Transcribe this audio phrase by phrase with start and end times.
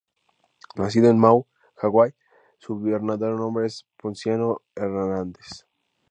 [0.77, 1.43] Nacido en Maui,
[1.75, 2.15] Hawái,
[2.57, 5.67] su verdadero nombre era Ponciano Hernandez.